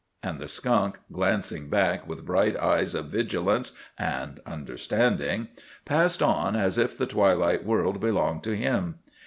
And 0.23 0.39
the 0.39 0.47
skunk, 0.47 0.97
glancing 1.11 1.69
back 1.69 2.07
with 2.07 2.25
bright 2.25 2.57
eyes 2.57 2.95
of 2.95 3.09
vigilance 3.09 3.73
and 3.99 4.39
understanding, 4.47 5.49
passed 5.85 6.23
on 6.23 6.55
as 6.55 6.79
if 6.79 6.97
the 6.97 7.05
twilight 7.05 7.65
world 7.67 7.99
belonged 7.99 8.41
to 8.45 8.55
him. 8.57 8.95